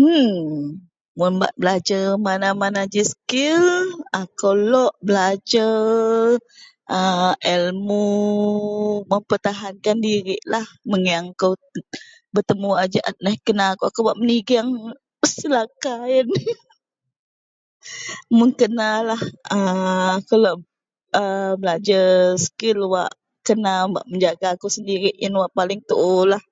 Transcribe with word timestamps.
nnnn...Mun 0.00 1.32
bak 1.40 1.52
belajar 1.60 2.04
mana-mana 2.26 2.80
ji 2.92 3.02
skil 3.12 3.62
akou 4.20 4.54
lok 4.72 4.92
belajar 5.06 5.72
ilmu 7.54 8.06
mempertahankan 9.10 9.96
dirilah 10.06 10.66
menyengang 10.90 11.26
akou 11.32 11.52
bertemu 12.34 12.70
a 12.82 12.84
jaat, 12.94 13.14
kena 13.46 13.66
kawak 13.80 13.90
akou 13.92 14.04
menigeng 14.20 14.68
selaka 15.34 15.92
iyen. 16.12 16.28
Mun 18.36 18.50
kenalah 18.60 19.22
akou 20.16 20.38
belajar 21.60 22.06
skil 22.44 22.78
wak 22.92 23.10
kena 23.46 23.72
mempertahankan 23.92 24.82
diri 24.88 25.10
iyen 25.20 25.34
wak 25.40 25.50
paling 25.58 25.80
tuolah. 25.88 26.42